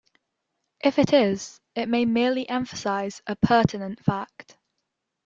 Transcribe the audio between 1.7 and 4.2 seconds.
it may merely emphasize a pertinent